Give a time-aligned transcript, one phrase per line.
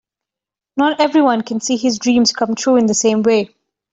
[0.77, 3.53] Not everyone can see his dreams come true in the same way.